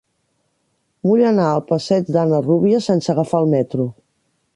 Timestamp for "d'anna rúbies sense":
2.15-3.13